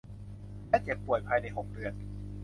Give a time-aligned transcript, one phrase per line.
[0.69, 1.93] และเจ็บป่วยภายใน หก เดือน